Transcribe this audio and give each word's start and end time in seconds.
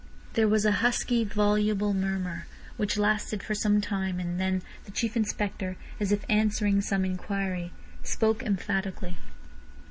There 0.33 0.47
was 0.47 0.65
a 0.65 0.71
husky, 0.81 1.23
voluble 1.23 1.93
murmur, 1.93 2.47
which 2.75 2.97
lasted 2.97 3.43
for 3.43 3.53
some 3.53 3.81
time, 3.81 4.19
and 4.19 4.39
then 4.39 4.63
the 4.85 4.91
Chief 4.91 5.15
Inspector, 5.15 5.77
as 5.99 6.11
if 6.11 6.25
answering 6.27 6.81
some 6.81 7.05
inquiry, 7.05 7.71
spoke 8.01 8.41
emphatically. 8.41 9.17